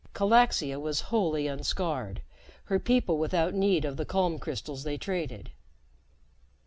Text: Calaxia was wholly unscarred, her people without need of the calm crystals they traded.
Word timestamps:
Calaxia 0.15 0.79
was 0.79 1.01
wholly 1.13 1.45
unscarred, 1.45 2.23
her 2.63 2.79
people 2.79 3.19
without 3.19 3.53
need 3.53 3.85
of 3.85 3.97
the 3.97 4.03
calm 4.03 4.39
crystals 4.39 4.83
they 4.83 4.97
traded. 4.97 5.51